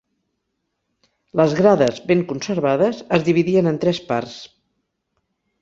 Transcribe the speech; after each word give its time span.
Les 1.41 1.53
grades, 1.59 2.01
ben 2.13 2.25
conservades, 2.33 3.05
es 3.19 3.29
dividien 3.31 3.73
en 3.73 3.81
tres 3.85 4.01
parts. 4.11 4.37